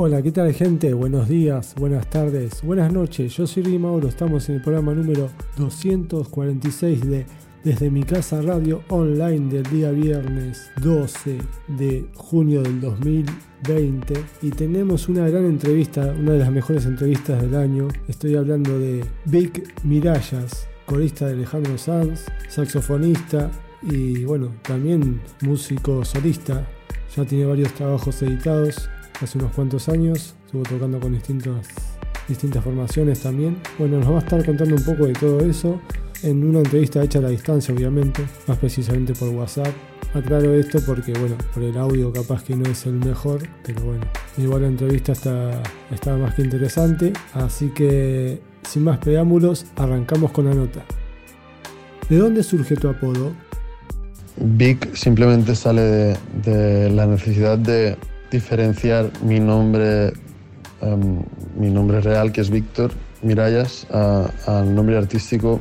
[0.00, 0.94] Hola, ¿qué tal gente?
[0.94, 3.36] Buenos días, buenas tardes, buenas noches.
[3.36, 7.26] Yo soy Ricky Mauro, estamos en el programa número 246 de
[7.64, 15.08] Desde mi casa radio online del día viernes 12 de junio del 2020 y tenemos
[15.08, 17.88] una gran entrevista, una de las mejores entrevistas del año.
[18.06, 23.50] Estoy hablando de Vic Mirallas, corista de Alejandro Sanz, saxofonista
[23.82, 26.64] y bueno, también músico solista.
[27.16, 28.88] Ya tiene varios trabajos editados
[29.20, 31.66] hace unos cuantos años, estuvo tocando con distintas,
[32.28, 33.56] distintas formaciones también.
[33.78, 35.80] Bueno, nos va a estar contando un poco de todo eso
[36.22, 39.72] en una entrevista hecha a la distancia, obviamente, más precisamente por WhatsApp.
[40.14, 44.04] Aclaro esto porque, bueno, por el audio capaz que no es el mejor, pero bueno,
[44.38, 50.46] igual la entrevista está, está más que interesante, así que sin más preámbulos, arrancamos con
[50.46, 50.84] la nota.
[52.08, 53.32] ¿De dónde surge tu apodo?
[54.36, 57.96] Vic simplemente sale de, de la necesidad de
[58.30, 60.12] diferenciar mi nombre,
[60.80, 61.22] em,
[61.56, 65.60] mi nombre real, que es Víctor Mirallas, al nombre artístico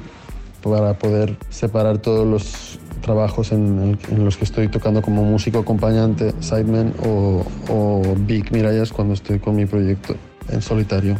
[0.61, 6.33] para poder separar todos los trabajos en, en los que estoy tocando como músico acompañante,
[6.39, 10.15] sideman o, o Vic Mirallas cuando estoy con mi proyecto
[10.49, 11.17] en solitario.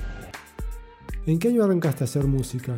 [1.25, 2.73] ¿En qué año arrancaste a hacer música?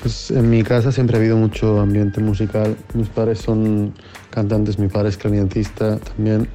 [0.00, 2.76] Pues en mi casa siempre ha habido mucho ambiente musical.
[2.94, 3.94] Mis padres son
[4.30, 6.48] cantantes, mi padre es clarinetista también,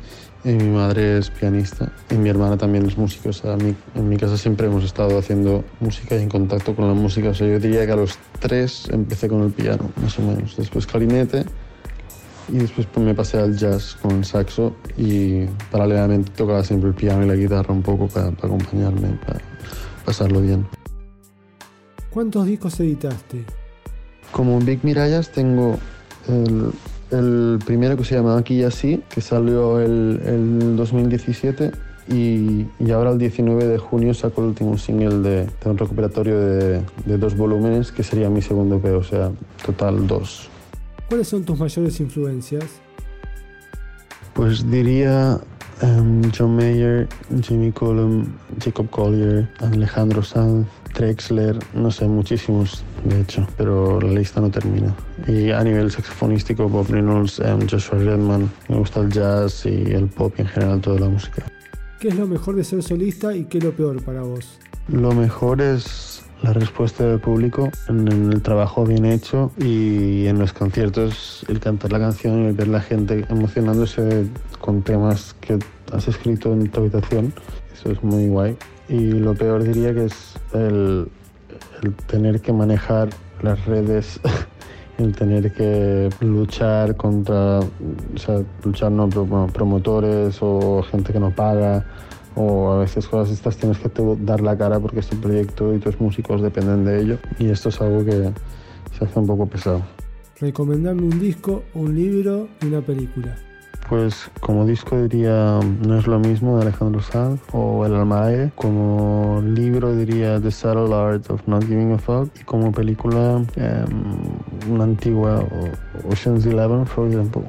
[0.46, 3.30] y mi madre es pianista, y mi hermana también es músico.
[3.30, 6.88] O sea, mi- en mi casa siempre hemos estado haciendo música y en contacto con
[6.88, 7.30] la música.
[7.30, 10.58] O sea, yo diría que a los tres empecé con el piano, más o menos.
[10.58, 11.46] Después clarinete,
[12.50, 16.96] y después pues, me pasé al jazz con el saxo, y paralelamente tocaba siempre el
[16.96, 19.40] piano y la guitarra un poco para, para acompañarme, para
[20.04, 20.68] pasarlo bien.
[22.10, 23.46] ¿Cuántos discos editaste?
[24.32, 25.80] Como Big Mirallas tengo
[26.28, 26.72] el,
[27.14, 31.72] el primero que se llama Aquí y Así, que salió el, el 2017
[32.10, 36.38] y, y ahora el 19 de junio saco el último single de, de un recuperatorio
[36.40, 39.32] de, de dos volúmenes que sería mi segundo EP, o sea,
[39.66, 40.50] total dos.
[41.08, 42.66] ¿Cuáles son tus mayores influencias?
[44.34, 45.40] Pues diría
[45.82, 47.08] em, John Mayer,
[47.42, 48.26] Jimmy Cullum,
[48.60, 54.96] Jacob Collier, Alejandro Sanz, Drexler, no sé, muchísimos de hecho, pero la lista no termina.
[55.28, 60.08] Y a nivel saxofonístico, Bob Reynolds, em, Joshua Redman, me gusta el jazz y el
[60.08, 61.44] pop y en general toda la música.
[62.00, 64.60] ¿Qué es lo mejor de ser solista y qué es lo peor para vos?
[64.90, 70.52] Lo mejor es la respuesta del público en, el trabajo bien hecho y en los
[70.52, 74.28] conciertos el cantar la canción y ver la gente emocionándose
[74.60, 75.58] con temas que
[75.94, 77.34] has escrito en tu habitación.
[77.74, 78.58] Eso es muy guay.
[78.90, 81.08] Y lo peor diría que es el,
[82.08, 83.10] tener que manejar
[83.42, 84.20] las redes,
[84.98, 87.62] el tener que luchar contra,
[88.64, 91.86] luchar no, promotores o gente que no paga
[92.36, 93.90] o a veces cosas estas tienes que
[94.22, 97.70] dar la cara porque es tu proyecto y tus músicos dependen de ello y esto
[97.70, 98.32] es algo que
[98.98, 99.82] se hace un poco pesado.
[100.40, 103.36] Recomendame un disco, un libro y una película.
[103.90, 108.52] Pues como disco diría No es lo mismo de Alejandro Sanz o El alma aire.
[108.56, 112.30] Como libro diría The Subtle Art of Not Giving a Fuck.
[112.40, 115.44] Y como película em, una antigua
[116.10, 117.44] Ocean's Eleven, por ejemplo.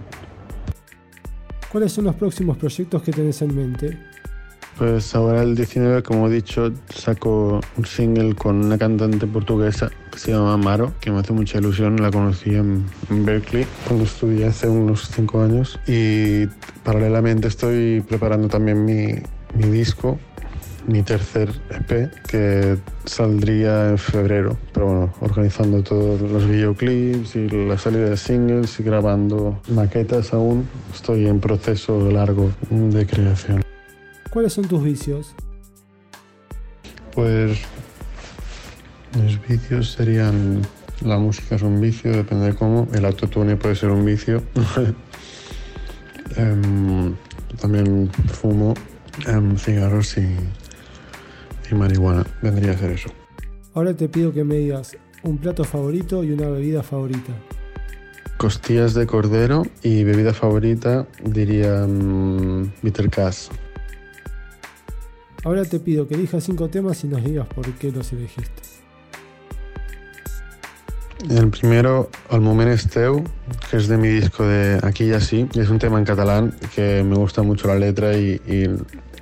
[1.70, 4.13] ¿Cuáles son los próximos proyectos que tenés en mente?
[4.78, 10.18] Pues ahora el 19, como he dicho, saco un single con una cantante portuguesa que
[10.18, 12.02] se llama Maro, que me hace mucha ilusión.
[12.02, 15.78] La conocí en Berkeley cuando estudié hace unos 5 años.
[15.86, 16.46] Y
[16.82, 19.14] paralelamente estoy preparando también mi,
[19.54, 20.18] mi disco,
[20.88, 24.56] mi tercer EP, que saldría en febrero.
[24.72, 30.68] Pero bueno, organizando todos los videoclips y la salida de singles y grabando maquetas aún.
[30.92, 33.73] Estoy en proceso largo de creación.
[34.34, 35.32] ¿Cuáles son tus vicios?
[37.14, 37.60] Pues
[39.16, 40.60] mis vicios serían
[41.02, 42.88] la música es un vicio, depende de cómo.
[42.92, 44.42] El autotune puede ser un vicio.
[46.36, 47.14] Em,
[47.60, 48.74] también fumo
[49.28, 50.34] em, cigarros y,
[51.70, 52.26] y marihuana.
[52.42, 53.10] Vendría a ser eso.
[53.72, 57.32] Ahora te pido que me digas un plato favorito y una bebida favorita.
[58.36, 63.50] Costillas de cordero y bebida favorita diría mm, bitter cass.
[65.44, 68.62] Ahora te pido que elijas cinco temas y nos digas por qué los elegiste.
[71.30, 73.24] El primero, El moment esteu,
[73.70, 75.48] que es de mi disco de Aquí y Así.
[75.54, 78.40] Es un tema en catalán que me gusta mucho la letra y-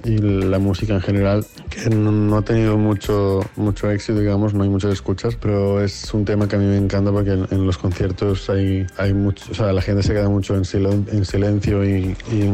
[0.04, 4.68] y la música en general, que no, ha tenido mucho, mucho éxito, digamos, no hay
[4.68, 7.78] muchas escuchas, pero es un tema que a mí me encanta porque en, en los
[7.78, 11.84] conciertos hay, hay mucho, o sea, la gente se queda mucho en, silen- en silencio
[11.84, 12.50] y, y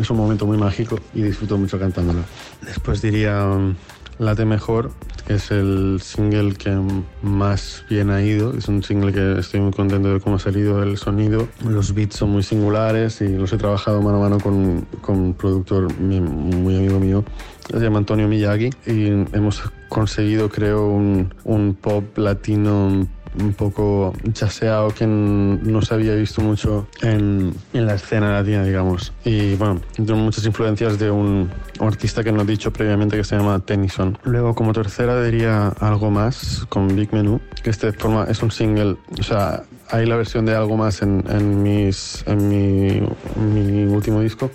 [0.00, 2.20] es un momento muy mágico y disfruto mucho cantándolo.
[2.64, 3.74] Después diría um,
[4.20, 4.90] Late Mejor,
[5.26, 6.78] que es el single que
[7.22, 8.52] más bien ha ido.
[8.52, 11.48] Es un single que estoy muy contento de cómo ha salido el sonido.
[11.66, 15.32] Los beats son muy singulares y los he trabajado mano a mano con, con un
[15.32, 17.24] productor muy amigo mío.
[17.70, 23.08] Se llama Antonio Miyagi y hemos conseguido, creo, un, un pop latino
[23.38, 29.12] un poco chaseado que no se había visto mucho en, en la escena latina, digamos.
[29.24, 31.50] Y bueno, tiene muchas influencias de un,
[31.80, 34.18] artista que no he dicho previamente que se llama Tennyson.
[34.24, 38.96] Luego, como tercera, diría algo más con Big Menu, que este forma es un single,
[39.18, 41.90] o sea, hay la versión de algo más en mi,
[42.26, 44.50] en mi último disco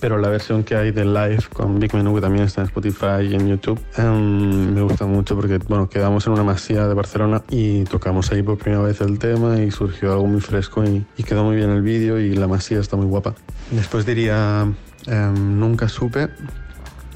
[0.00, 3.22] pero la versión que hay de live con Big Menu, que también está en Spotify
[3.28, 7.42] y en YouTube, em, me gusta mucho porque, bueno, quedamos en una masía de Barcelona
[7.50, 11.22] y tocamos ahí por primera vez el tema y surgió algo muy fresco y, y
[11.22, 13.34] quedó muy bien el vídeo y la masía está muy guapa.
[13.70, 14.66] Después diría
[15.06, 16.28] em, Nunca Supe,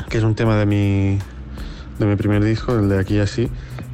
[0.08, 1.18] que es un tema de mi,
[1.98, 3.50] de mi primer disco, el de Aquí y Así,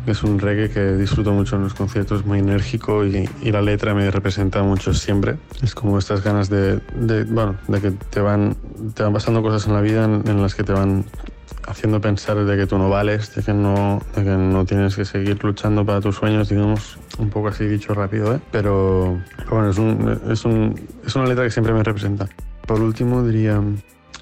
[0.07, 3.95] es un reggae que disfruto mucho en los conciertos, muy enérgico y, y la letra
[3.95, 5.37] me representa mucho siempre.
[5.63, 8.57] Es como estas ganas de, de, bueno, de que te van,
[8.95, 11.05] te van pasando cosas en la vida en, en las que te van
[11.67, 15.05] haciendo pensar de que tú no vales, de que no, de que no tienes que
[15.05, 18.41] seguir luchando para tus sueños, digamos, un poco así dicho rápido, ¿eh?
[18.51, 22.29] Pero, pero bueno, es, un, es, un, es una letra que siempre me representa.
[22.67, 23.61] Por último diría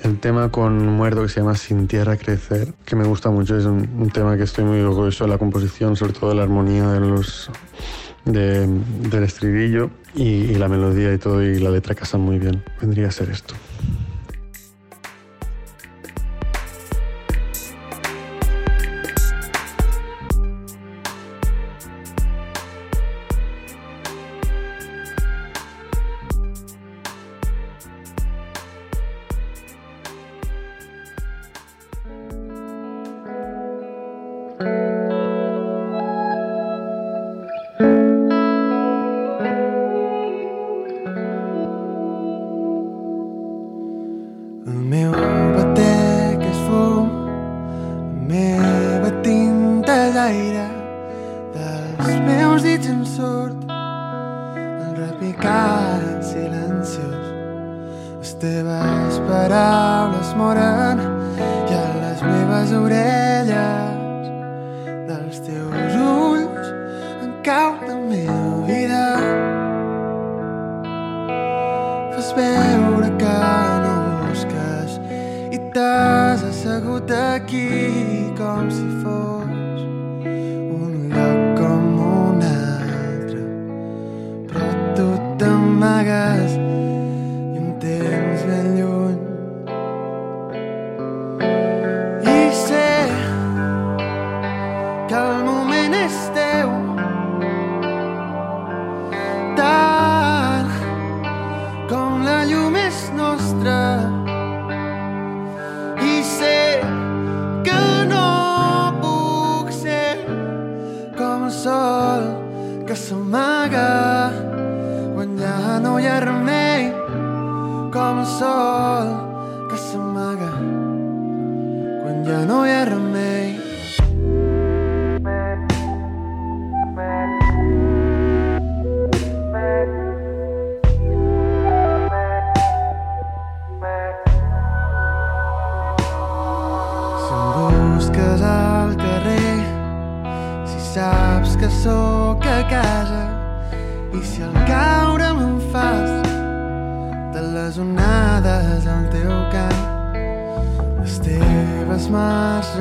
[0.02, 3.64] el tema con Muerto que se llama Sin Tierra Crecer, que me gusta mucho, es
[3.64, 7.00] un, tema que estoy muy orgulloso de la composición, sobre todo de la armonía de
[7.00, 7.50] los,
[8.24, 12.62] de- del estribillo y, y la melodía y todo y la letra casan muy bien.
[12.80, 13.54] Vendría a ser esto.
[44.68, 45.12] El meu
[45.56, 50.64] batec és fum, la meva tinta és aire,
[51.54, 57.32] dels meus dits en surt el repicar silenciós.
[58.18, 60.77] Les teves paraules moren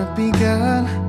[0.06, 1.07] begun.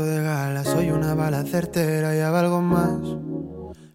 [0.00, 0.64] De gala.
[0.64, 3.00] Soy una bala certera y algo más.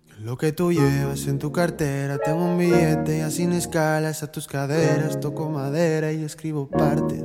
[0.07, 4.31] que Lo que tú llevas en tu cartera, tengo un billete ya sin escalas a
[4.31, 5.19] tus caderas.
[5.19, 7.23] Toco madera y escribo partes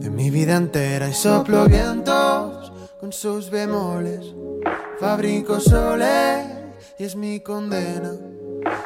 [0.00, 1.08] de mi vida entera.
[1.08, 4.34] Y soplo vientos con sus bemoles.
[5.00, 6.46] Fabrico soles
[6.98, 8.12] y es mi condena.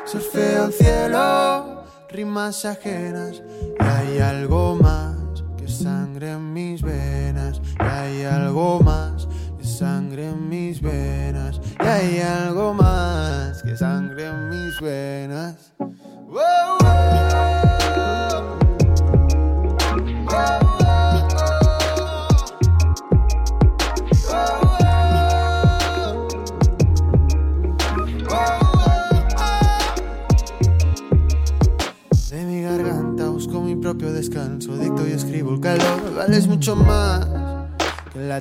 [0.05, 3.43] Surfeo el cielo, rimas ajenas.
[3.81, 5.17] Y hay algo más
[5.59, 7.16] que sangre en mis venas.
[7.99, 9.26] Hay algo más
[9.57, 11.59] que sangre en mis venas.
[11.81, 15.73] Y hay algo más que sangre en mis venas.
[15.79, 17.36] Wow, wow.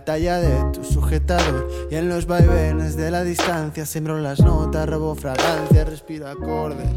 [0.06, 1.68] Talla de tu sujetador.
[1.90, 6.88] Y en los vaivenes de la distancia siembro las notas, robo fragancia, respiro acordes.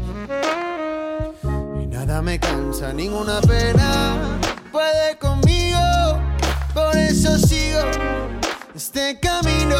[1.81, 4.39] Y nada me cansa, ninguna pena
[4.71, 5.79] puede conmigo.
[6.73, 7.81] Por eso sigo
[8.75, 9.75] este camino,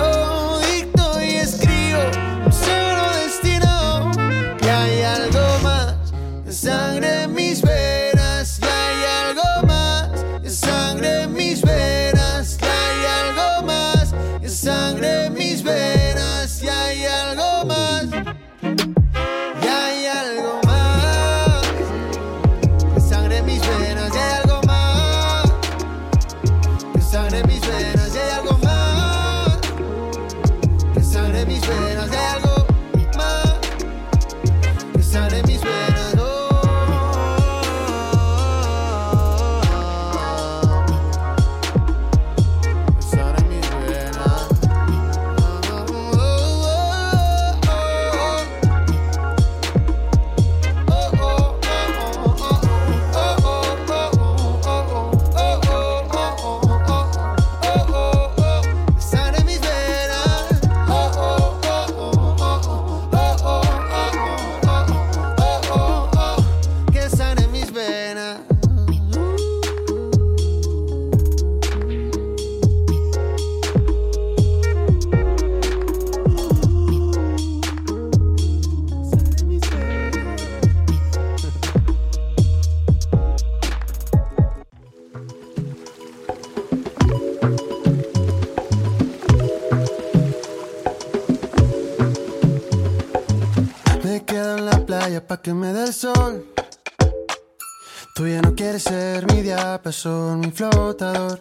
[99.90, 101.40] diapasón, mi flotador.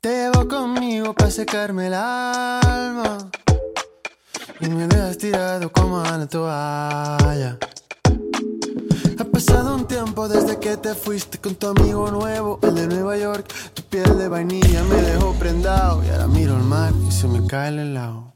[0.00, 3.30] Te llevo conmigo pa' secarme el alma.
[4.60, 7.58] Y me dejas tirado como a la toalla.
[9.18, 13.16] Ha pasado un tiempo desde que te fuiste con tu amigo nuevo, el de Nueva
[13.16, 13.46] York.
[13.74, 16.02] Tu piel de vainilla me dejó prendado.
[16.04, 18.32] Y ahora miro el mar y se me cae el helado.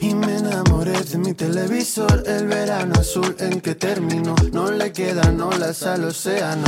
[0.00, 4.34] Y me enamoré de mi televisor, el verano azul en que terminó.
[4.52, 6.64] No le quedan olas al océano.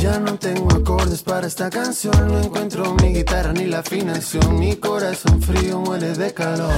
[0.00, 4.58] Ya no tengo acordes para esta canción, no encuentro mi guitarra ni la afinación.
[4.58, 6.72] Mi corazón frío muere de calor,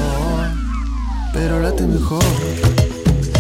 [1.33, 2.25] pero late mejor.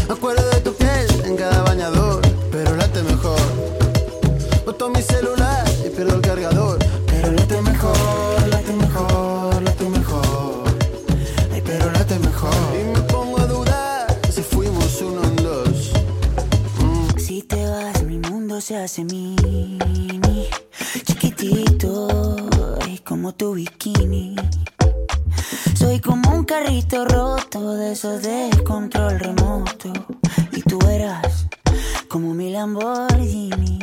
[0.07, 2.23] Me acuerdo de tu piel en cada bañador,
[2.53, 3.41] pero late mejor.
[4.65, 7.97] Boto mi celular y pierdo el cargador, pero late mejor,
[18.63, 19.77] se hace mini,
[21.05, 22.37] chiquitito,
[22.89, 24.37] y como tu bikini.
[25.75, 29.93] Soy como un carrito roto de esos de control remoto.
[30.53, 31.49] Y tú eras
[32.09, 33.81] como mi Lamborghini.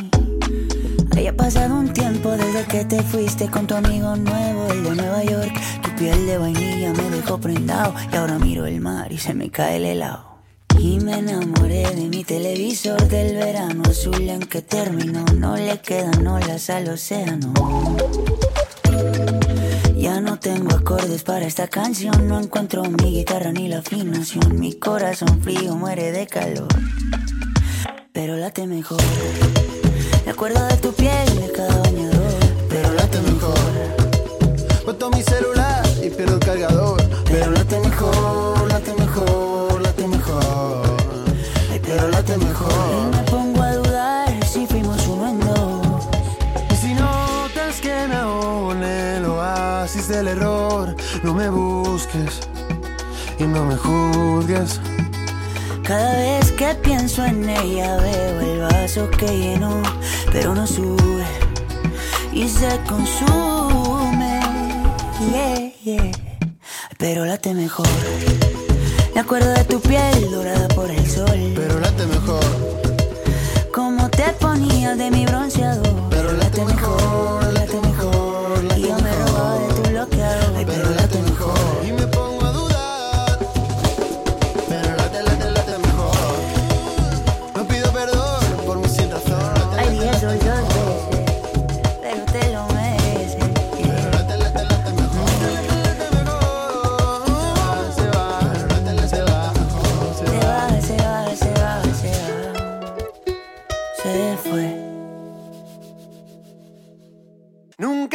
[1.14, 5.22] Haya pasado un tiempo desde que te fuiste con tu amigo nuevo, el de Nueva
[5.24, 5.52] York.
[5.82, 7.92] Tu piel de vainilla me dejó prendado.
[8.10, 10.29] Y ahora miro el mar y se me cae el helado.
[10.82, 15.26] Y me enamoré de mi televisor del verano azul en que terminó.
[15.36, 17.52] No le quedan olas al océano.
[19.94, 22.26] Ya no tengo acordes para esta canción.
[22.26, 24.58] No encuentro mi guitarra ni la afinación.
[24.58, 26.68] Mi corazón frío muere de calor.
[28.14, 29.02] Pero late mejor.
[30.24, 32.32] Me acuerdo de tu piel de cada bañador.
[32.70, 33.58] Pero late mejor.
[34.86, 36.79] Boto mi celular y pierdo el cargador.
[53.60, 54.80] No me juzgues.
[55.82, 59.82] Cada vez que pienso en ella veo el vaso que llenó,
[60.32, 61.24] pero no sube
[62.32, 64.40] y se consume.
[65.30, 66.10] Yeah, yeah.
[66.98, 67.86] Pero late mejor.
[69.14, 71.52] Me acuerdo de tu piel dorada por el sol.
[71.54, 72.44] Pero late mejor,
[73.74, 76.08] Como te ponías de mi bronceador.
[76.08, 77.49] pero late mejor, late mejor,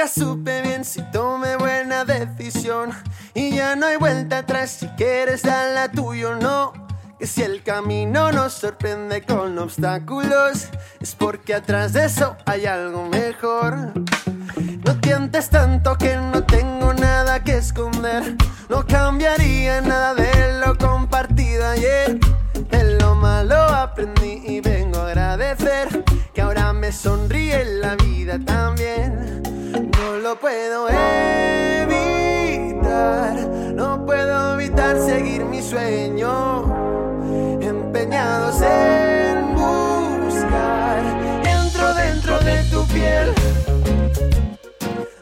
[0.08, 2.92] Supe bien si tomé buena decisión
[3.34, 6.74] y ya no hay vuelta atrás si quieres la tuya o no.
[7.18, 13.08] Que si el camino nos sorprende con obstáculos es porque atrás de eso hay algo
[13.10, 13.94] mejor.
[14.86, 18.36] No tientes tanto que no tengo nada que esconder.
[18.70, 22.20] No cambiaría nada de lo compartido ayer.
[22.54, 29.35] De lo malo aprendí y vengo a agradecer que ahora me sonríe la vida también.
[30.26, 30.90] Lo puedo
[31.80, 33.36] evitar,
[33.76, 36.64] no puedo evitar seguir mi sueño.
[37.62, 40.98] Empeñados en buscar,
[41.46, 43.36] entro dentro de tu piel.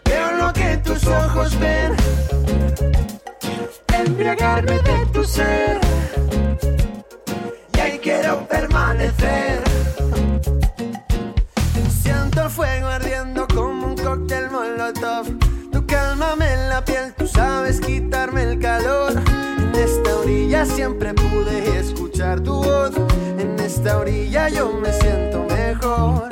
[0.06, 1.98] Veo lo que tus ojos ven,
[3.94, 5.82] embriagarme de tu ser.
[7.76, 9.73] Y ahí quiero permanecer.
[14.94, 15.28] Molotov.
[15.72, 19.14] Tu cálmame en la piel, tú sabes quitarme el calor.
[19.58, 22.92] En esta orilla siempre pude escuchar tu voz.
[23.38, 26.30] En esta orilla yo me siento mejor.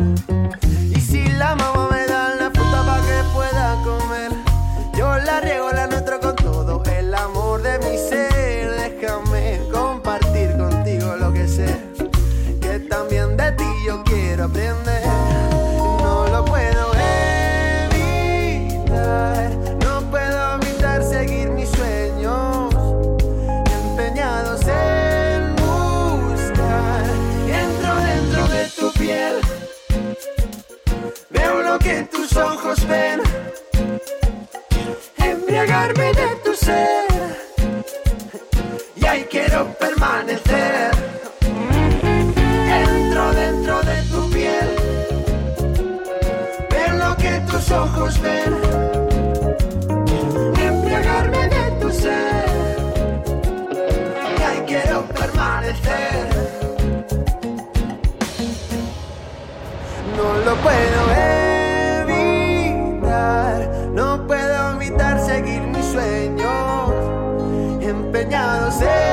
[35.62, 37.06] Embriagarme de tu ser.
[38.96, 40.92] Y ahí quiero permanecer.
[42.86, 44.70] Entro dentro de tu piel.
[46.70, 48.54] Ver lo que tus ojos ven.
[50.60, 52.76] Embriagarme de tu ser.
[54.38, 56.28] Y ahí quiero permanecer.
[60.18, 61.51] No lo puedo evitar.
[68.72, 69.11] fazer.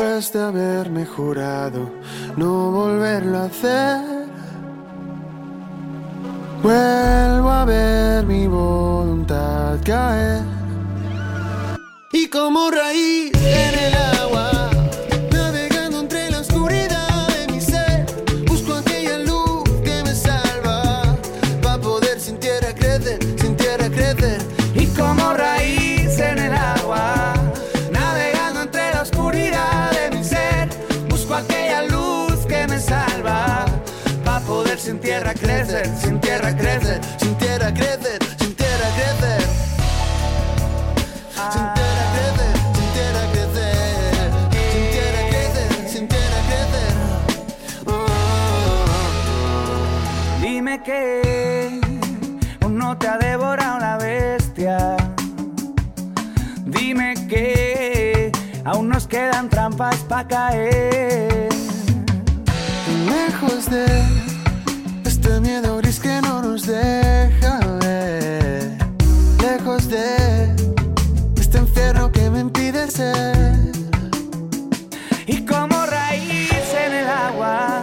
[0.00, 1.90] Después de haberme jurado
[2.38, 4.00] no volverlo a hacer,
[6.62, 10.40] vuelvo a ver mi voluntad caer.
[12.12, 14.59] Y como raíz en el agua,
[34.80, 37.00] sin tierra crecer, sin tierra crecer.
[37.18, 39.42] sin tierra crecer, sin tierra crecer.
[41.52, 44.30] Sin tierra crecer, sin tierra crecer.
[44.72, 46.92] Sin tierra crecer, sin tierra crecer.
[47.86, 48.06] Oh.
[50.40, 51.80] Dime que
[52.62, 54.96] aún no te ha devorado la bestia.
[56.64, 58.32] Dime que
[58.64, 61.50] aún nos quedan trampas para caer.
[63.06, 64.19] Lejos de
[65.40, 68.76] miedo gris que no nos deja ver.
[69.40, 70.54] Lejos de
[71.36, 73.56] este infierno que me impide ser.
[75.26, 76.52] Y como raíz
[76.86, 77.82] en el agua,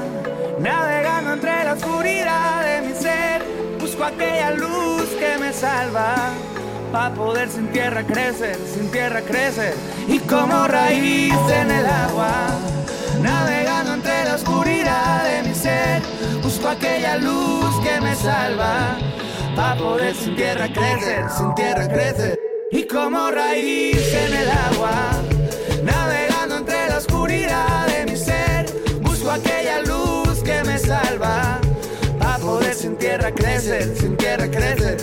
[0.59, 3.43] navegando entre la oscuridad de mi ser,
[3.79, 6.33] busco aquella luz que me salva.
[6.91, 9.73] para poder sin tierra crecer, sin tierra crecer.
[10.07, 12.31] Y como raíz en el agua,
[13.21, 13.96] navegando entre
[14.27, 16.01] la oscuridad de mi ser,
[16.43, 18.97] busco aquella luz que me salva.
[19.55, 22.37] Para poder sin tierra crecer, sin tierra crecer.
[22.71, 25.11] Y como raíz en el agua,
[25.83, 28.65] navegando entre la oscuridad de mi ser,
[29.01, 31.59] busco aquella luz que me salva.
[32.19, 34.97] Para poder sin tierra crecer, sin tierra crecer,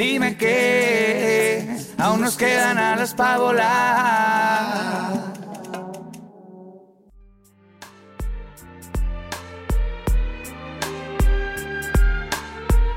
[0.00, 5.20] Dime que aún nos quedan alas para volar.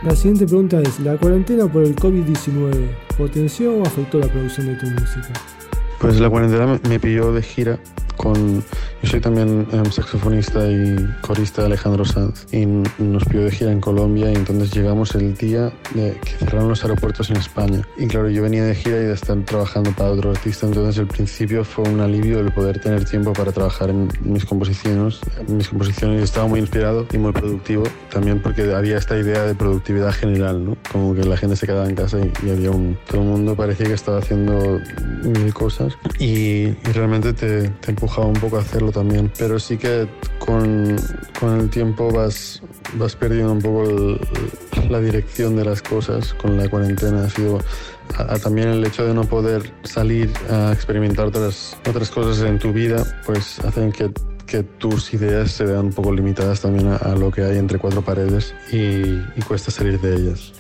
[0.03, 4.75] La siguiente pregunta es, ¿la cuarentena por el COVID-19 potenció o afectó la producción de
[4.75, 5.29] tu música?
[5.99, 7.79] Pues la cuarentena me- me pilló de gira
[8.17, 8.63] con
[9.03, 13.71] Yo soy también em, saxofonista y corista de Alejandro Sanz y nos pidió de gira
[13.71, 17.81] en Colombia y entonces llegamos el día de que cerraron los aeropuertos en España.
[17.97, 21.07] Y claro, yo venía de gira y de estar trabajando para otro artista, entonces al
[21.07, 25.19] principio fue un alivio el poder tener tiempo para trabajar en mis composiciones.
[25.49, 30.13] mis composiciones estaba muy inspirado y muy productivo, también porque había esta idea de productividad
[30.13, 30.77] general, ¿no?
[30.89, 32.97] Como que la gente se quedaba en casa y, y había un...
[33.09, 34.79] Todo el mundo parecía que estaba haciendo
[35.23, 39.29] mil cosas y, y realmente te, te, empujaba un poco a hacerlo también.
[39.37, 40.07] Pero sí que
[40.39, 40.95] con,
[41.39, 42.61] con el tiempo vas,
[42.93, 44.19] vas perdiendo un poco el,
[44.89, 47.25] la dirección de las cosas con la cuarentena.
[47.25, 47.59] Ha sido
[48.17, 52.59] a, a también el hecho de no poder salir a experimentar otras, otras cosas en
[52.59, 54.11] tu vida, pues hacen que
[54.45, 57.79] que tus ideas se vean un poco limitadas también a, a lo que hay entre
[57.79, 60.53] cuatro paredes y, y cuesta salir de ellas.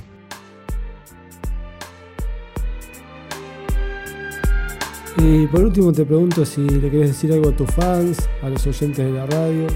[5.25, 8.67] Y por último te pregunto si le querés decir algo a tus fans, a los
[8.67, 9.67] oyentes de la radio.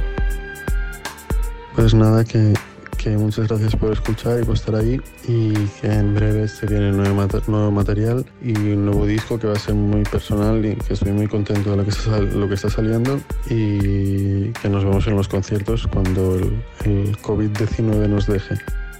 [1.73, 2.53] Pues nada, que,
[2.97, 6.91] que muchas gracias por escuchar y por estar ahí y que en breve se viene
[6.91, 10.93] nuevo, nuevo material y un nuevo disco que va a ser muy personal y que
[10.93, 13.17] estoy muy contento de lo que está, lo que está saliendo
[13.49, 18.55] y que nos vemos en los conciertos cuando el, el COVID-19 nos deje.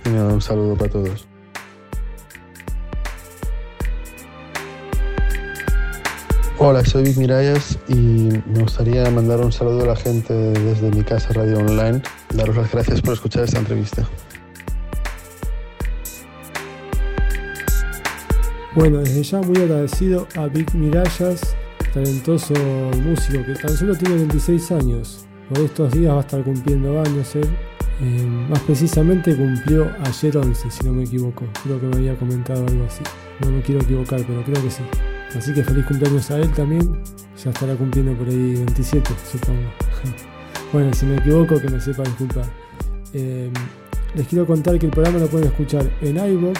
[0.06, 1.28] Y nada, un saludo para todos.
[6.60, 11.04] Hola, soy Vic Miralles y me gustaría mandar un saludo a la gente desde mi
[11.04, 12.02] casa Radio Online.
[12.34, 14.10] Daros las gracias por escuchar esta entrevista.
[18.74, 21.42] Bueno, desde ya muy agradecido a Vic Miralles,
[21.94, 22.56] talentoso
[23.04, 25.28] músico que tan solo tiene 26 años.
[25.50, 27.36] Por estos días va a estar cumpliendo años.
[27.36, 31.46] Eh, más precisamente cumplió ayer 11, si no me equivoco.
[31.64, 33.04] Creo que me había comentado algo así.
[33.42, 34.82] No me quiero equivocar, pero creo que sí.
[35.36, 37.02] Así que feliz cumpleaños a él también.
[37.44, 39.62] Ya estará cumpliendo por ahí 27, supongo.
[40.74, 42.46] bueno, si me equivoco, que me sepa disculpar.
[43.14, 43.52] Eh,
[44.16, 46.60] les quiero contar que el programa lo pueden escuchar en iBox,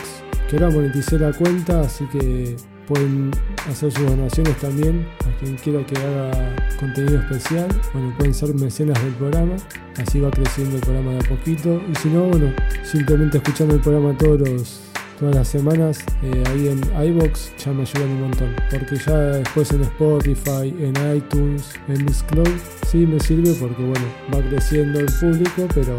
[0.50, 2.56] que ahora moneticé la cuenta, así que
[2.88, 3.32] pueden
[3.70, 7.68] hacer sus donaciones también a quien quiera que haga contenido especial.
[7.94, 9.56] Bueno, pueden ser mecenas del programa,
[9.98, 11.82] así va creciendo el programa de a poquito.
[11.92, 12.54] Y si no, bueno,
[12.84, 14.87] simplemente escuchando el programa todos los
[15.20, 18.56] todas las semanas eh, ahí en iBox ya me ayudan un montón.
[18.70, 22.50] Porque ya después en Spotify, en iTunes, en Mixcloud,
[22.88, 25.98] sí me sirve porque bueno, va creciendo el público, pero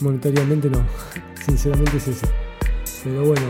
[0.00, 0.84] monetariamente no.
[1.46, 2.26] Sinceramente es eso.
[3.04, 3.46] Pero bueno,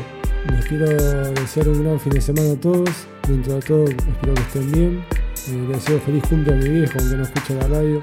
[0.52, 0.86] les quiero
[1.32, 2.90] desear un gran fin de semana a todos.
[3.26, 5.04] Dentro de todo, espero que estén bien.
[5.48, 8.02] Eh, les deseo feliz cumple a mi viejo, aunque no escuche la radio.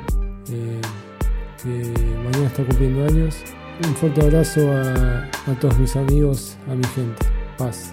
[0.51, 0.81] Eh,
[1.63, 1.69] que
[2.23, 3.37] mañana está cumpliendo años.
[3.83, 7.25] Un fuerte abrazo a, todos mis amigos, a mi gente.
[7.57, 7.91] Paz.